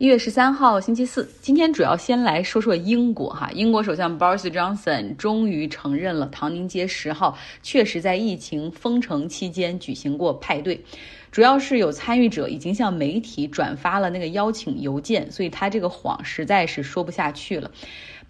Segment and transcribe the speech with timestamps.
[0.00, 3.50] 一月十三号星期四，今天主要先来说说英国哈。
[3.52, 10.82] 英国首相 Boris Johnson 终于承认了唐宁街十号确实在疫情封城期间举行过派对，
[11.30, 17.70] 主要是有参与者已经向媒体转发了那个邀请邮件，所以他这个谎实在是说不下去了。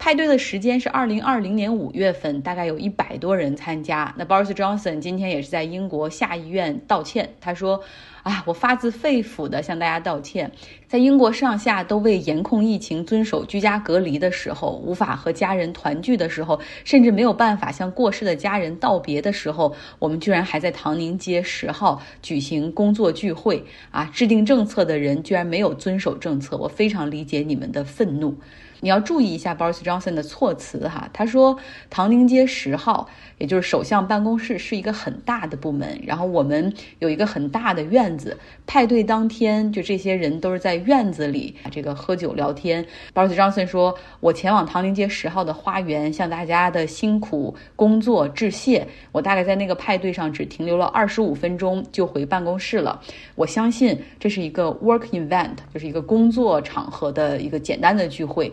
[0.01, 4.11] 派对的时间是二零二零年五月份，大概有一百多人参加。
[4.17, 7.83] 那 Boris Johnson 今天也是在英国下议院道歉，他说。
[8.23, 10.51] 啊，我发自肺腑地向大家道歉。
[10.87, 23.65] 在英国上下都为严控疫情、遵守居家隔离的时候，无法和家人团聚的时候，甚至没有办法向过世的家人道别的时候，我们居然还在唐宁街十号举行工作聚会。
[23.89, 28.37] 啊，制定政策的人居然没有遵守政策，我非常理解你们的愤怒。
[28.81, 31.57] 你要注意一下 Boris Johnson 的措辞哈，他说
[31.89, 33.07] 唐宁街十号，
[33.37, 42.85] 也就是首相办公室是一个很大的部门，然后我们有一个很大的院子，派对当天就这些人都是在院子里这个喝酒聊天。
[43.13, 52.99] Boris Johnson 说，我前往唐宁街十号的花园向大家的辛苦工作致谢，我大概在那个派对上只停留了二十五分钟就回办公室了。
[53.35, 58.51] 我相信这是一个 work event，就是一个工作场合的一个简单的聚会。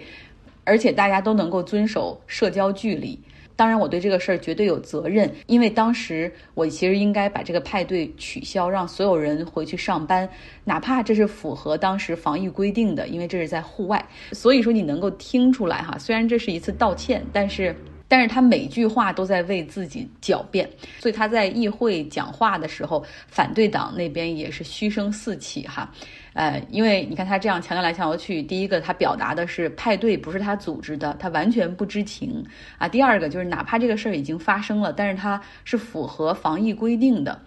[0.69, 3.19] 而且大家都能够遵守社交距离。
[3.57, 10.29] 当然，我对这个事儿绝对有责任，因为当时我其实应该把这个派对取消，让所有人回去上班，
[10.63, 14.05] 哪怕这是符合当时防疫规定的，因为这是在户外。
[14.31, 17.75] 所以说，你能够听出来哈，虽然这是一次道歉，但是。
[18.09, 25.93] 但是他每句话都在为自己狡辩，所以他在议会讲话的时候，反对党那边也是嘘声四起哈，
[26.33, 32.43] 呃，因为你看他这样强调来强调去，第一个他表达的是派对不是他组织的，他完全不知情。
[32.79, 37.39] 啊；第二个就是哪怕这个事儿已经发生了，但是他是符合防疫规定的。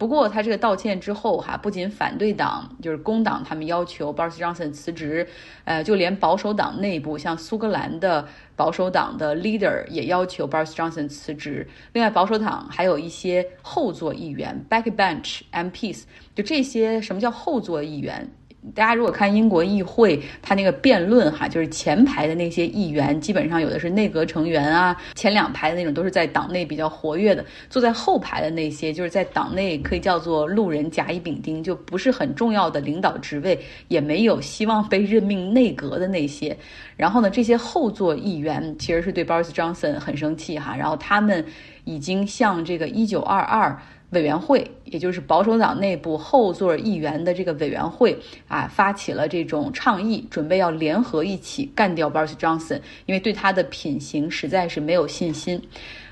[0.00, 5.28] 不过他这个道歉之后，哈，不仅反对党就是工党他们要求 Boris Johnson 辞职，
[5.64, 11.68] 呃，就连保守党内部，像苏格兰的保守党的 leader 也要求 Boris Johnson 辞职。
[11.92, 18.26] 另外，保守党还有一些后座议员 （backbench MPs），就这些什么叫后座议员？
[18.74, 27.42] 大家如果看英国议会，他那个辩论哈，就是前排的那些议员，基本上有的是内阁成员啊，前两排的那种都是在党内比较活跃的。
[27.70, 36.54] 坐在后排的那些，就是在党内可以叫做路人甲乙丙丁，就不是很重要的领导职位，也没有希望被任命内阁的那些。
[36.98, 41.42] 然后呢，这些后座议员其实是对 Boris Johnson 很生气哈，然后他们
[41.84, 43.80] 已经向这个一九二二。
[44.10, 55.62] 委员会，也就是保守党内部后座议员的这个委员会啊，发起了这种倡议，准备要联合一起干掉 Boris Johnson，因为对他的品行实在是没有信心。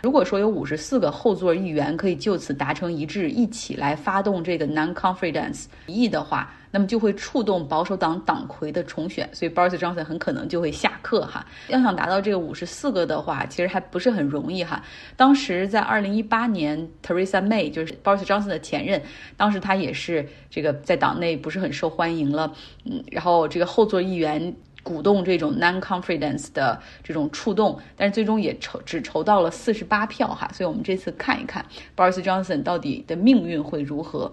[0.03, 11.47] 如果说有五十四个后座议员可以就此达成一致，一起来发动这个 non-confidence 议的话，那么就会触动保守党党魁的重选，所以 Boris Johnson 很可能就会下课哈。
[11.69, 14.83] 要想达到这个五十四个的话，其实还不是很容易哈。
[15.17, 19.03] 当时在二零一八年，Theresa May 就是 Boris Johnson 的前任，
[19.37, 22.53] 当时他也是这个在党内不是很受欢迎了，
[22.85, 24.55] 嗯，然后这个后座议员。
[24.85, 31.63] 鼓动这种 non-confidence 的这种触动，但是最终也筹只筹到了四十八票哈，所以我们这次看一看
[31.95, 34.33] Boris Johnson 到底的命运会如何。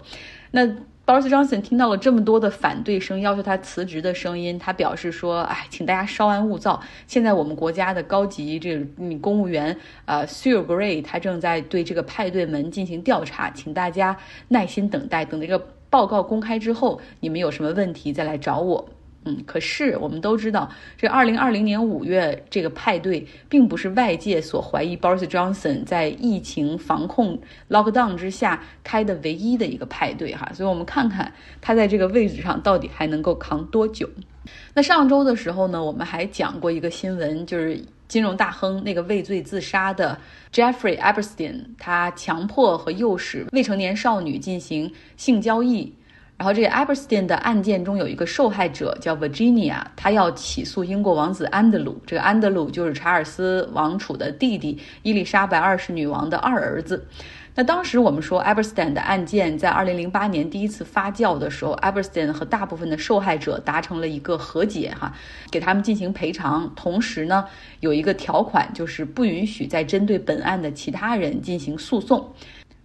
[0.52, 0.66] 那
[1.06, 6.82] Boris Johnson 听到了这么多的反对声，要求他辞职的声音，他表示说：“哎，请大家稍安勿躁。
[7.06, 8.84] 现在我们国家的高级这个
[9.20, 14.16] 公务员呃，Sir Gray 他正在对这个派对门进行调查，请大家
[14.48, 18.88] 耐心等待，等这个报告公开之后，你们有什么问题再来找我。”
[19.26, 27.36] 嗯，可是我们都知道，这二零二零年五月这个派对，并不是外界所怀疑 Boris Johnson 在疫情防控
[27.68, 34.08] lockdown 之下开的唯一的一个派对哈，所以我们看看他在这个位置上到底还能够扛多久。
[34.72, 40.16] 那上周的时候呢，我们还讲过一个新闻，就是金融大亨那个畏罪自杀的
[40.52, 45.92] Jeffrey Epstein，他强迫和诱使未成年少女进行性交易。
[46.38, 51.98] 然后这个 Epstein 的案件中有一个受害者叫 Virginia，他要起诉英国王子安德鲁。
[52.06, 57.06] 这个安德鲁就是查尔斯王储的弟弟，伊丽莎白二世女王的二儿子。
[57.54, 65.10] 那当时我们说 Epstein 的案件在2008年第一次发酵的时候，Epstein 和大部分的受害者达成了一个和解，哈，
[65.50, 66.70] 给他们进行赔偿。
[66.76, 67.46] 同时呢，
[67.80, 72.30] 有一个条款就是不允许再针对本案的其他人进行诉讼。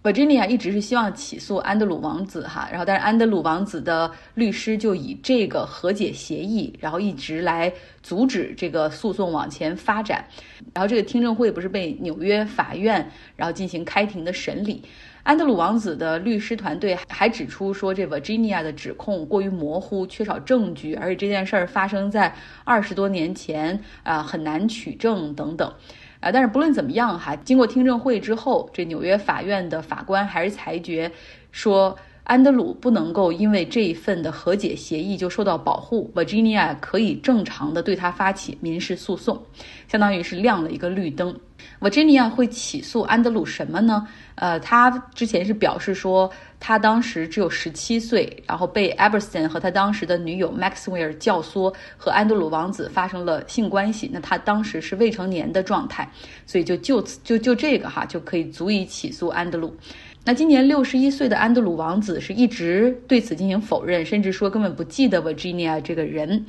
[0.02, 7.72] Virginia 一直是希望起诉安德鲁王子哈，然后但是安德鲁王子的律师就以这个和解协议，然后一直来
[8.02, 10.26] 阻止这个诉讼往前发展。
[10.74, 14.82] 然后这个听证会不是被纽约法院然后进行开庭的审理。
[15.22, 22.34] 安德鲁王子的律师团队还指出说，这 Virginia 的指控过于模糊，缺少证据，而且这件事儿发生在
[22.64, 25.72] 二十多年前啊，很难取证等等。
[26.18, 31.10] 啊，但是不论怎么样哈，经过听证会之后，这纽约法院的法官还是裁决
[31.52, 39.40] 说，安德鲁不能够因为这一份的和解协议就受到保护，Virginia 可以正常的对他发起民事诉讼，
[39.86, 41.38] 相当于是亮了一个绿灯。
[41.80, 44.06] Virginia 会起诉安德鲁什么呢？
[44.36, 54.08] 呃，他之前是表示说，他当时只有十七岁，然后被 e b e r s o n 和他当时的女友 Maxwell 教唆，和安德鲁王子发生了性关系。
[54.12, 56.10] 那他当时是未成年的状态，
[56.46, 59.76] 所以就就此就就这个哈，就可以足以起诉安德鲁。
[60.24, 66.46] 那今年六十一岁的安德鲁王子是一直对此进行否认，甚至说根本不记得 Virginia 这个人。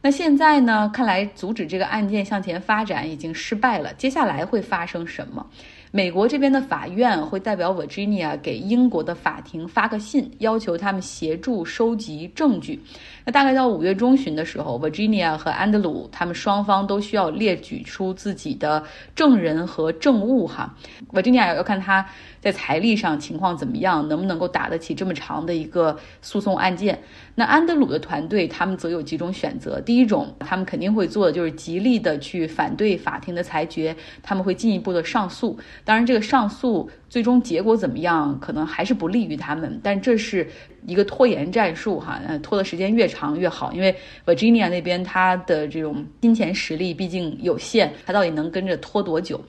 [0.00, 0.88] 那现在呢？
[0.92, 3.92] 看来阻止这个案件向前发展已经失败了。
[3.94, 5.44] 接下来会发生什么？
[5.90, 12.80] 美国这边的法院会代表 Virginia 给英国的法庭发个信，要求他们协助收集证据。
[13.26, 18.80] 那大概到五月中旬的时候，Virginia 和安德鲁他们双方都需要列举出自己的
[19.16, 20.72] 证人和证物哈。
[21.12, 22.06] Virginia 要看他
[22.40, 26.96] 在财力上情况怎么样，能不能够打得起这么长的一个诉讼案件。
[27.34, 29.80] 那安德鲁的团队他们则有几种选择。
[29.80, 35.58] 第一种，他们肯定会做的就是极力的去反对法庭的裁决，他们会进一步的上诉。
[35.84, 39.80] 当然，这个上诉最终结果怎么样，可能还是不利于他们。
[39.82, 40.48] 但这是。
[40.86, 43.94] 一个拖延战术，哈，拖的时间越长越好，因为
[44.24, 49.40] Virginia 那边他的这种金钱实力毕竟有限，他到底能跟着拖多久？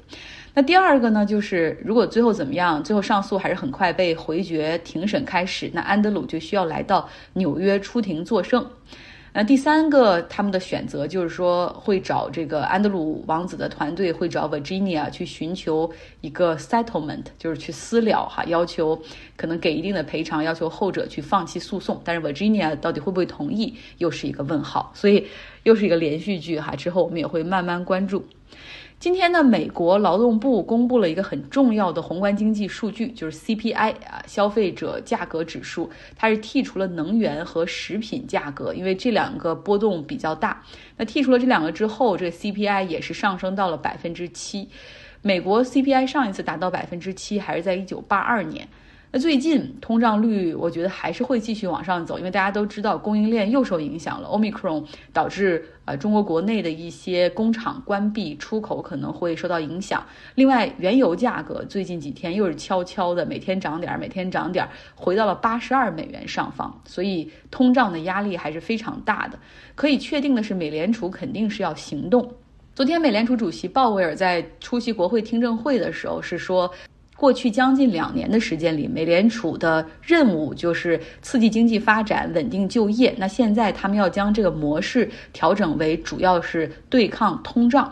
[0.54, 8.66] 那第二个呢，就是如果最后怎么样，最后上诉还是很快被回绝，庭审开始，那安德鲁就需要来到纽约出庭作证。
[9.38, 15.88] 那第三个，他们的选择就是说，会找这个安德鲁王子的团队，会找 Virginia 去寻求
[16.22, 19.00] 一个 settlement，就是去私了哈，要求
[19.36, 22.02] 可能给一定的赔偿，要求后者去放弃诉讼。
[22.04, 24.92] 但是 Virginia 到底会不会同意，又是一个问号。
[24.96, 25.28] 所以
[25.62, 28.26] 又是一个连续剧哈，之后我们也会慢慢关注。
[29.00, 35.88] 今天呢，美国劳动部公布了一个很重要的宏观经济数据，就是 CPI 啊，消费者价格指数。
[36.16, 40.64] 它是剔除了能源和食品价格，因为这两个波动比较大。
[40.98, 44.68] 那剔除了这两个之后，这个 CPI 也是上升到了百分之七。
[45.22, 48.68] 美国 CPI 上一次达到百分之七还是在一九八二年。
[49.10, 54.84] 那最近通胀率，我觉得还是会继续往上走，因为大家都知道供应链又受影响了，Omicron
[55.14, 60.06] 导致呃中国国内的一些工厂关闭，出口可能会受到影响。
[60.36, 69.40] 另外，原油价格最近几天又是悄悄的每天涨点儿，每天涨点儿，回到了八十二美元上方，所以通胀的压力还是非常大的。
[69.74, 72.30] 可以确定的是，美联储肯定是要行动。
[72.76, 76.70] 昨天，美联储主席鲍威尔在出席国会听证会的时候是说。
[77.18, 83.14] 过去将近两年的时间里，美联储的任务就是刺激经济发展、稳定就业。
[83.18, 87.92] 那现在他们要将这个模式调整为主要是对抗通胀。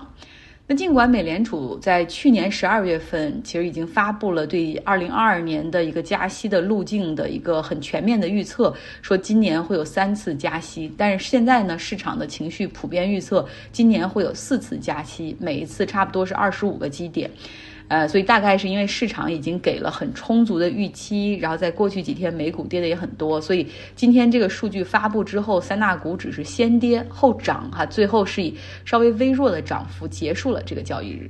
[0.67, 17.29] 那尽管美联储在去年十二月份其实已经发布了对二零二二年的一个加息的路径的一个很全面的预测，说今年会有三次加息，但是现在呢，市场的情绪普遍预测今年会有四次加息，每一次差不多是二十五个基点。
[17.87, 28.55] 呃，所以大概是因为市场已经给了很充足的预期，然后在过去几天美股跌的也很多，所以今天这个数据发布之后，三大股指是先跌后涨，哈，最后是以
[28.85, 31.29] 稍微微弱的涨幅结束了这个交易日。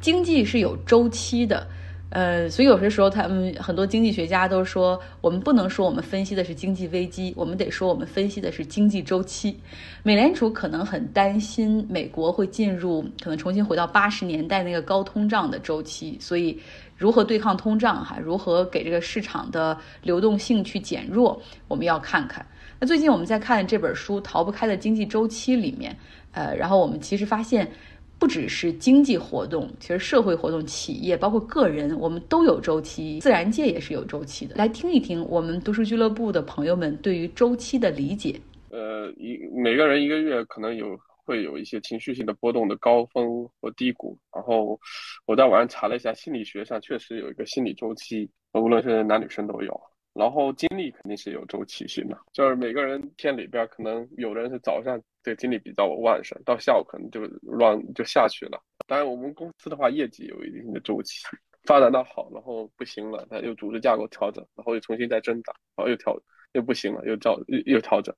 [0.00, 1.66] 经济是有周期的。
[2.10, 9.56] 呃，所以有些时候，他们很多经济学家都说，我们不能说我们分析的是经济危机，我们得说我们分析的是经济周期。
[10.02, 16.58] 美联储可能很担心美国会进入可能重新回到八十年代那个高通胀的周期，所以
[16.96, 22.44] 如何对抗通胀，哈，如何给这个市场的流动性去减弱，我们要看看。
[22.80, 25.96] 那最近我们在看这本书《逃不开的经济周期》里面，
[26.32, 27.70] 呃，然后我们其实发现。
[28.20, 34.54] 不只是经济活动，其实社会活动、企业包括个人，我们都有周期，自然界也是有周期的。
[34.56, 38.38] 来听一听我们读书俱乐部的朋友们对于周期的理解。
[38.68, 44.18] 呃，一每个人一个月可能有会有一些情绪性的波动的高峰和低谷。
[44.34, 44.78] 然后
[45.24, 49.80] 我在网上查了一下，心理学上确实有一个心理周期，无论是男女生都有。
[50.12, 58.60] 然后精力肯定是有周期性的，就是每个人天里边可能有的人是早上这个精力比较旺盛，到下午可能就乱就下去了。
[58.86, 61.22] 当然我们公司的话，业绩有一定的周期，
[61.64, 66.20] 发展到好，然后不行了，他又组织架构调整，然后又重新再增长，然后又调
[66.54, 68.12] 又不行了，又调又又调整。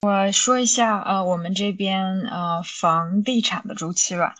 [0.00, 4.34] 我说一下呃，我们这边呃房地产的周期吧。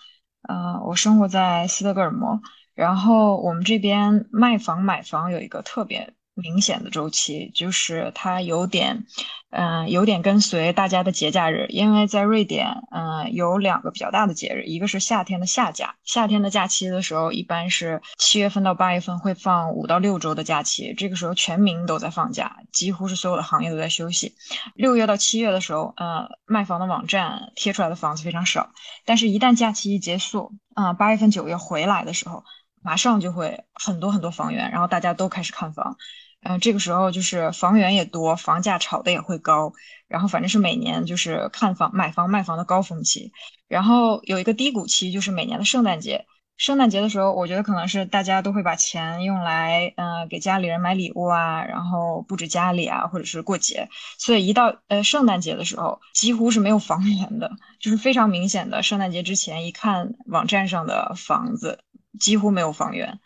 [0.48, 2.40] 呃，我生活在斯德哥尔摩，
[2.74, 6.14] 然后我们这边卖房买房有一个特别。
[6.34, 9.06] 明显的周期就是它有点，
[9.50, 24.34] 嗯，有点跟随大家的节假日，因为在瑞典，嗯，有两个比较大的节日，一个是夏天的夏假，夏天的假期的时候，一般是七月份到八月份会放五到六周的假期，这个时候全民都在放假，几乎是所有的行业都在休息。
[24.74, 28.70] 六月到七月的时候，呃，卖房的网站贴出来的房子非常少，
[29.04, 32.42] 但是一旦假期一结束，啊，八月份九月回来的时候，
[32.82, 35.96] 马上就会很多很多房源，然后大家都开始看房。
[36.44, 39.72] 嗯，这个时候就是房源也多，房价炒的也会高，
[40.08, 43.32] 然后反正是每年就是看房、买房、卖房的高峰期，
[43.66, 46.26] 然后有一个低谷期，就是每年的圣诞节。
[46.56, 53.88] 圣诞节的时候，我觉得可能是大家都会把钱用来，嗯，给家里人买礼物啊，然后布置家里啊，或者是过节。
[54.18, 61.80] 所以一到呃圣诞节的时候，几乎是没有房源的，就是非常明显的，圣诞节之前一看网站上的房子，
[62.20, 63.18] 几乎没有房源。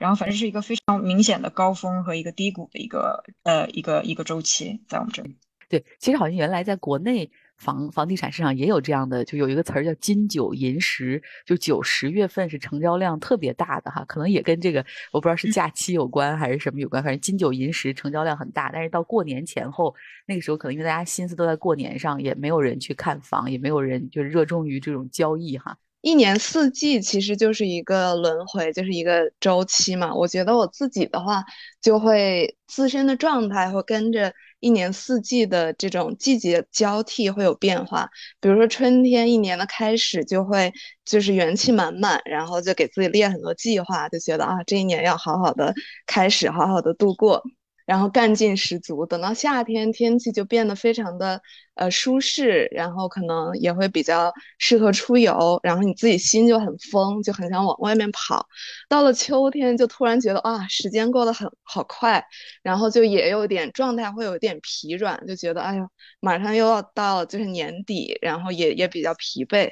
[0.00, 5.36] 然后反正是一个非常明显的高峰和一个低谷的一个呃一个一个周期，在我们这里。
[5.68, 18.70] 对，其实好像原来在国内房房地产市场也有这样的，就有一个词儿叫金九银十，就九十月份是成交量特别大的哈，可能也跟这个我不知道是假期有关还是什么有关，反正金九银十成交量很大。
[18.72, 19.94] 但是到过年前后，
[20.26, 25.76] 那个时候可能因为大家心思都在过年上，也没有人去看房，也没有人就是热衷于这种交易哈。
[26.02, 30.14] 一年四季其实就是一个轮回，就是一个周期嘛。
[30.14, 31.44] 我觉得我自己的话，
[31.82, 38.08] 就会自身的状态会跟着一年四季的这种季节交替会有变化。
[38.40, 40.72] 比如说春天，一年的开始就会
[41.04, 45.74] 就是元气满满，然后就给自己列很多计划，就觉得啊，这一年要好好的
[46.06, 47.42] 开始，好好的度过。
[47.90, 51.42] 然后干劲十足，等到夏天天气就变得非常的
[51.74, 58.46] 呃舒适，然后可能也会比较适合出游，然后你自己心就很疯，就很想往外面跑。
[58.88, 62.24] 到了秋天就突然觉得啊，时间过得很好快，
[62.62, 65.88] 然后就也有点状态会有点疲软，就觉得哎呦，
[66.20, 69.68] 马上又要到就是年底，然后也也比较疲惫。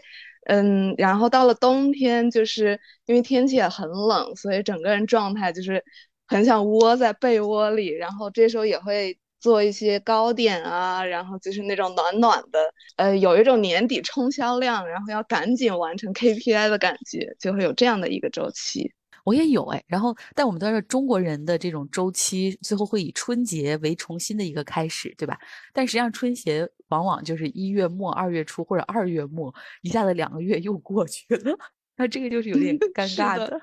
[0.46, 5.84] 嗯，然后到了冬天，就是因为天气也很冷，所以整个人状态就是。
[6.28, 12.60] 很想窝在被窝里，然后这时候也会做一些糕点啊，然后就是那种暖暖的，
[12.96, 18.92] 呃，有一种年底冲销量，然后要赶紧完成 KPI 的感觉，就会有这样的一个周期。
[19.24, 25.38] 我也有哎，然后但我们都知道中国人的这种周期，最后会以春节为重新的一个开始，对吧？
[25.72, 31.56] 但实际上春节往往就是一月末、二月初或者二月末，一下子两个月又过去了，
[31.96, 33.60] 那这个就是有点 尴尬的。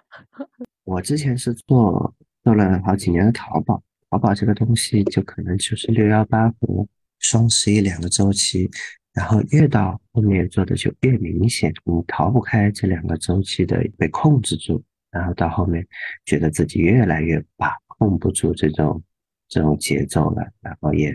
[0.83, 2.13] 我之前是做。
[2.45, 6.87] 做了好几年的淘宝，淘宝这个东西就可能就是六幺八和
[7.17, 8.69] 双十一两个周期，
[9.13, 15.83] 然后越到后面做的就越明显，你逃不开这两个周期的被控制住，然后到后面
[16.23, 19.01] 觉得自己越来越把控不住这种
[19.47, 21.09] 这种节奏了，然后也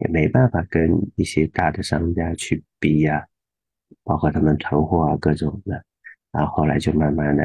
[0.00, 3.26] 也没办法跟一些大的商家去比呀，
[4.04, 5.82] 包括他们囤货啊各种的。
[6.36, 7.44] 然后后来就慢慢的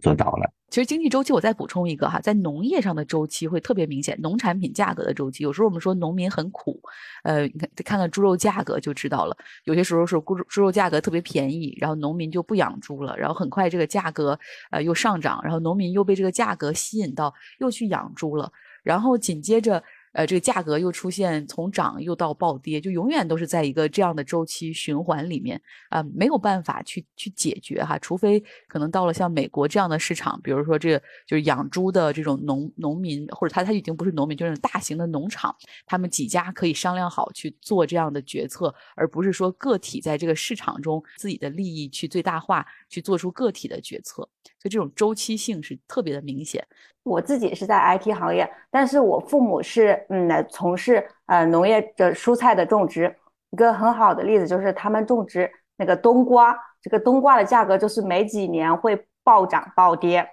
[0.00, 0.50] 做到了。
[0.70, 5.44] 其实经济周期，我再补充一个哈，在农业上的周期会特别明显，农产品价格的周期。
[5.44, 6.80] 有时候我们说农民很苦，
[7.24, 9.36] 呃，你看看看猪肉价格就知道了。
[9.64, 14.38] 有些时候是猪猪肉价格特别便宜，然后农民就不养猪了，然后很快这个价格
[14.70, 18.50] 呃又上涨，然后农民又被这个价格吸引到又去养猪了，
[18.82, 19.82] 然后紧接着。
[20.12, 25.60] 呃，这个价格又出现从涨又到暴跌，就永远都是在一个这样的周期循环里面。
[25.88, 35.54] 啊，没有办法去去解决哈，除非可能到了像美国这样的市场，比如说这个就是养猪的这种农农民，或者他他已经不是农民，就是大型的农场，
[35.86, 44.28] 他们几家可以商量好去做这样的决策，而不是说个体在这个市场中自己的利益去最大化，去做出个体的决策，
[44.60, 46.64] 所以这种周期性是特别的明显。
[47.02, 53.16] 我自己是在 IT 行业，但是我父母是嗯从事呃农业的蔬菜的种植。
[53.50, 60.28] 一个很好的例子就是他们种植那个冬瓜，这个冬瓜的价格就是每几年会暴涨暴跌，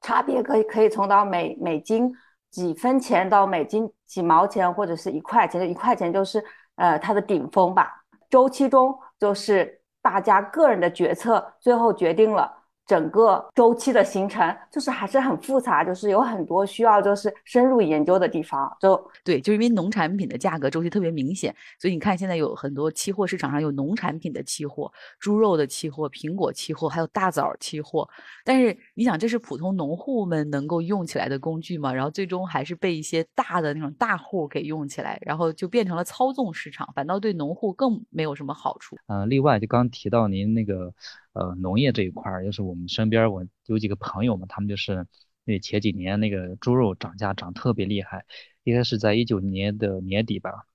[0.00, 2.10] 差别可以可以从到每每斤
[2.50, 6.42] 几分钱到每斤几毛钱或者是一块钱，一块钱就是
[6.76, 8.04] 呃它的顶峰吧。
[8.30, 12.59] 周期中就是大家个人的决策最后决定了。
[12.90, 18.76] 整个周期的形成，就是还是很复杂，就是有很多需要就是深入研究的地方。
[18.80, 28.08] 就对，就因为农产品的价格周期特别明显，所以你看现在有很多期货市场上有农产品的期货、猪肉的期货、苹果期货，还有大枣期货。
[28.44, 31.94] 但是你想，这是普通农户们能够用起来的工具吗？
[31.94, 38.96] 然后最终还是被一些大的那种大户给用起来，然后就变成了操纵市场，反倒对农户更没有什么好处。
[39.06, 40.92] 嗯，另外就刚提到您那个。
[41.40, 45.06] 呃，农业这一块儿，就是我们身边我有几个朋友嘛，他们就是
[45.46, 48.26] 因为前几年那个猪肉涨价涨特别厉害，
[48.62, 50.66] 应该是在一九年的年底吧，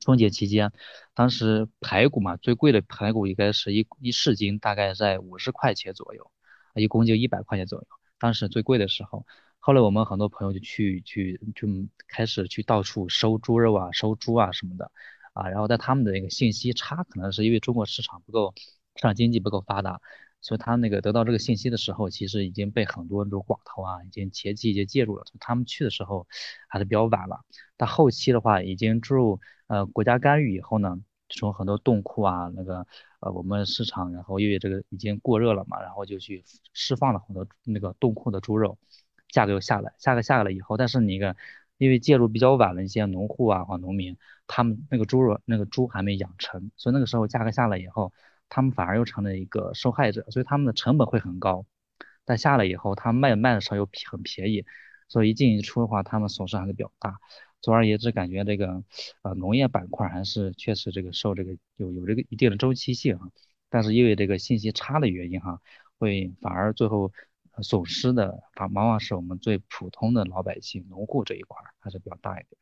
[0.00, 0.72] 春节期间，
[1.12, 6.30] 当时排骨嘛，最贵的排骨应该是一一市斤大概在五十块钱左右，
[6.74, 7.86] 一公斤一百块钱左右，
[8.18, 9.26] 当时最贵的时候。
[9.58, 11.68] 后来我们很多朋友就去去就
[12.08, 14.90] 开始去到处收猪肉啊，收猪啊什么的
[15.34, 18.54] 啊，然后在他们的那个信息差，可能是因为中国市场不够。
[18.96, 20.00] 市场经济不够发达，
[20.40, 25.24] 所以他那个得到这个信息的时候，其实已经被很多这种寡头啊，已经前期已经介入了。
[25.38, 26.26] 他们去的时候
[26.68, 27.40] 还是比较晚了，
[27.76, 32.86] 但后期的话，已经注入呃国家干预以后呢，从很多冻库啊，那个
[33.20, 38.78] 呃我们市场，然后因为这个已经过热了嘛，然后就去释放了很多那个冻库的猪肉，
[39.28, 41.36] 价格又下来，价格下来了以后，但是你一个
[41.78, 44.16] 因为介入比较晚的一些农户啊或农民，
[44.46, 48.12] 他们那个猪肉那个猪还没养成，所以那个时候价格下来以后。
[48.50, 51.64] 他们反而又成了一个受害者，所以他们的成本会很高，
[52.26, 54.66] 但下来以后，他卖卖的时候又很便宜，
[55.08, 57.18] 所以一进一出的话，他们损失还是比较大。
[57.62, 58.82] 总而言之，感觉这个
[59.22, 63.30] 呃农业板块还是确实这个受这个有有这个一定的周期性啊，
[63.68, 65.60] 但是因为这个信息差的原因哈，
[65.98, 67.12] 会反而最后
[67.62, 72.58] 损失的反，往往是我们最普通的老百姓农户这一块还是比较大一点。